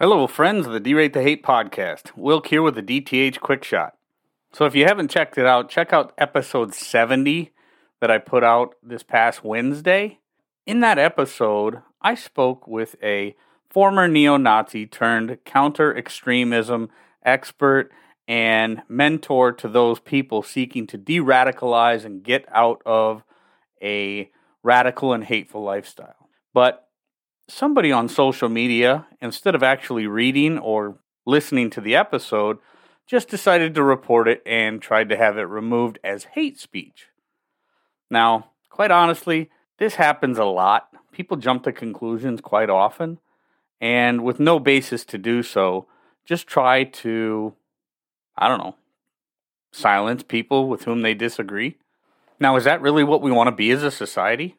[0.00, 2.12] Hello, friends of the D-Rate the Hate podcast.
[2.14, 3.94] Wilk here with the DTH Quick Shot.
[4.52, 7.50] So if you haven't checked it out, check out episode 70
[8.00, 10.20] that I put out this past Wednesday.
[10.66, 13.34] In that episode, I spoke with a
[13.68, 16.90] former neo-Nazi turned counter-extremism
[17.24, 17.90] expert
[18.28, 23.24] and mentor to those people seeking to de-radicalize and get out of
[23.82, 24.30] a
[24.62, 26.28] radical and hateful lifestyle.
[26.54, 26.87] But
[27.48, 32.58] somebody on social media, instead of actually reading or listening to the episode,
[33.06, 37.06] just decided to report it and tried to have it removed as hate speech.
[38.10, 40.88] Now, quite honestly, this happens a lot.
[41.10, 43.18] People jump to conclusions quite often,
[43.80, 45.86] and with no basis to do so,
[46.24, 47.54] just try to,
[48.36, 48.76] I don't know,
[49.72, 51.78] silence people with whom they disagree.
[52.38, 54.56] Now, is that really what we want to be as a society?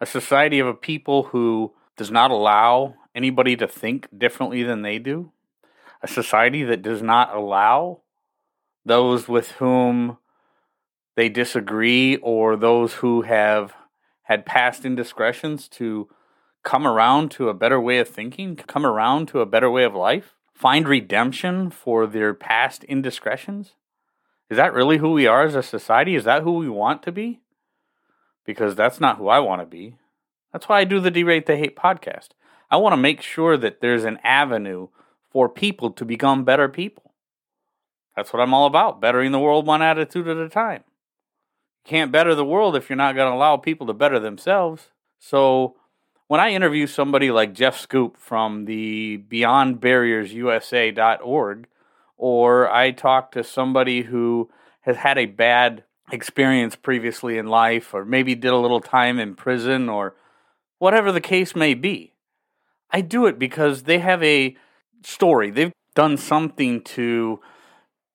[0.00, 4.98] A society of a people who does not allow anybody to think differently than they
[4.98, 5.32] do,
[6.02, 8.00] a society that does not allow
[8.84, 10.18] those with whom
[11.16, 13.74] they disagree or those who have
[14.24, 16.08] had past indiscretions to
[16.62, 19.94] come around to a better way of thinking, come around to a better way of
[19.94, 23.74] life, find redemption for their past indiscretions?
[24.50, 26.14] Is that really who we are as a society?
[26.14, 27.40] Is that who we want to be?
[28.44, 29.96] Because that's not who I want to be.
[30.56, 32.28] That's why I do the D-Rate the Hate podcast.
[32.70, 34.88] I want to make sure that there's an avenue
[35.30, 37.12] for people to become better people.
[38.16, 40.82] That's what I'm all about, bettering the world one attitude at a time.
[41.84, 44.92] You can't better the world if you're not going to allow people to better themselves.
[45.18, 45.76] So
[46.26, 51.66] when I interview somebody like Jeff Schoep from the beyond beyondbarriersusa.org,
[52.16, 58.06] or I talk to somebody who has had a bad experience previously in life, or
[58.06, 60.14] maybe did a little time in prison, or
[60.78, 62.12] whatever the case may be.
[62.90, 64.56] I do it because they have a
[65.02, 65.50] story.
[65.50, 67.40] They've done something to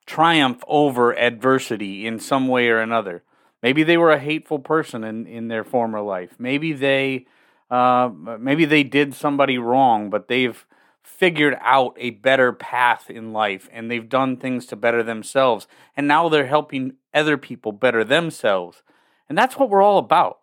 [0.06, 3.24] triumph over adversity in some way or another.
[3.62, 6.36] Maybe they were a hateful person in, in their former life.
[6.40, 7.26] Maybe they
[7.70, 10.66] uh, maybe they did somebody wrong, but they've
[11.02, 15.68] figured out a better path in life and they've done things to better themselves.
[15.96, 18.84] And now they're helping other people better themselves.
[19.30, 20.41] And that's what we're all about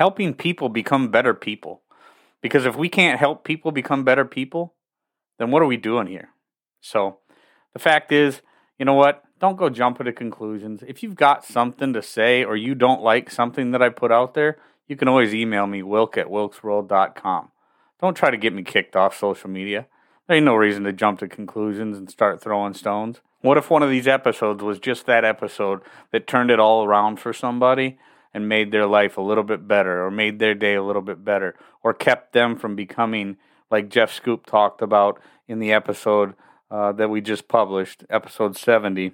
[0.00, 1.82] helping people become better people.
[2.40, 4.72] Because if we can't help people become better people,
[5.38, 6.30] then what are we doing here?
[6.80, 7.18] So
[7.74, 8.40] the fact is,
[8.78, 9.22] you know what?
[9.40, 10.82] Don't go jumping to conclusions.
[10.88, 14.32] If you've got something to say or you don't like something that I put out
[14.32, 14.56] there,
[14.88, 17.50] you can always email me, wilk at wilksworld.com.
[18.00, 19.86] Don't try to get me kicked off social media.
[20.26, 23.20] There ain't no reason to jump to conclusions and start throwing stones.
[23.42, 27.20] What if one of these episodes was just that episode that turned it all around
[27.20, 27.98] for somebody
[28.32, 31.24] and made their life a little bit better or made their day a little bit
[31.24, 33.36] better or kept them from becoming
[33.70, 36.34] like Jeff Schoep talked about in the episode
[36.70, 39.12] uh, that we just published, episode 70.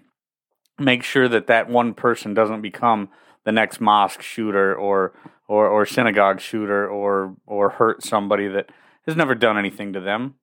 [0.78, 3.09] Make sure that that one person doesn't become
[3.44, 5.15] the next mosque shooter or
[5.48, 8.71] or, or synagogue shooter or or hurt somebody that
[9.06, 10.34] has never done anything to them.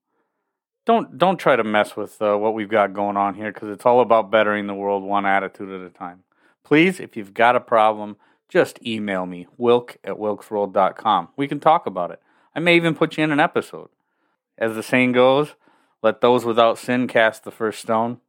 [0.86, 3.86] Don't don't try to mess with uh, what we've got going on here because it's
[3.86, 6.24] all about bettering the world one attitude at a time.
[6.64, 8.16] Please, if you've got a problem,
[8.54, 11.30] just email me, wilk at wilksworld.com.
[11.36, 12.22] We can talk about it.
[12.56, 13.90] I may even put you in an episode.
[14.60, 15.56] As the saying goes,
[16.04, 18.20] let those without sin cast the first stone.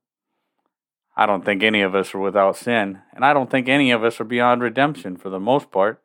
[1.15, 4.03] I don't think any of us are without sin, and I don't think any of
[4.03, 6.03] us are beyond redemption for the most part.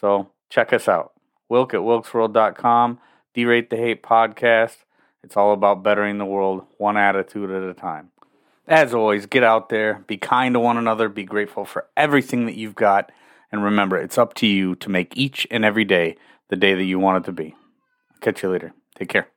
[0.00, 1.12] So check us out.
[1.50, 3.00] Wilk at wilksworld.com,
[3.34, 4.78] D-Rate the Hate podcast.
[5.22, 8.12] It's all about bettering the world one attitude at a time.
[8.66, 12.56] As always, get out there, be kind to one another, be grateful for everything that
[12.56, 13.12] you've got,
[13.52, 16.16] and remember, it's up to you to make each and every day
[16.48, 17.54] the day that you want it to be.
[18.20, 18.72] Catch you later.
[18.96, 19.28] Take care.